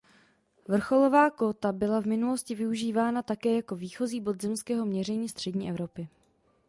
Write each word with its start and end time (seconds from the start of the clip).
Vrcholová 0.67 1.29
kóta 1.31 1.71
byla 1.71 2.01
v 2.01 2.05
minulosti 2.05 2.55
využívána 2.55 3.23
také 3.23 3.55
jako 3.55 3.75
výchozí 3.75 4.21
bod 4.21 4.41
zemského 4.41 4.85
měření 4.85 5.29
střední 5.29 5.69
Evropy. 5.69 6.07